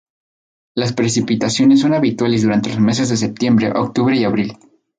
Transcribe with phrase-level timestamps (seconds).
[0.73, 4.57] Las precipitaciones son habituales durante los meses de septiembre, octubre y abril.